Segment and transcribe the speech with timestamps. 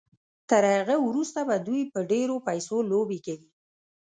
[0.49, 3.49] تر هغه وروسته به دوی په ډېرو پيسو لوبې کوي.